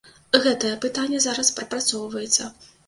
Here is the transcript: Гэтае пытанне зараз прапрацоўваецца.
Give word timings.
Гэтае 0.45 0.71
пытанне 0.85 1.21
зараз 1.27 1.55
прапрацоўваецца. 1.61 2.55